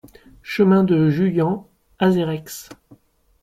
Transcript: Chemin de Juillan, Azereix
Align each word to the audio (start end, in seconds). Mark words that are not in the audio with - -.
Chemin 0.43 0.83
de 0.83 1.11
Juillan, 1.11 1.69
Azereix 1.99 2.69